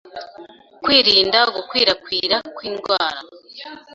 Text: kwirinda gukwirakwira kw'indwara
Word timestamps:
kwirinda 0.83 1.39
gukwirakwira 1.55 2.35
kw'indwara 2.55 3.19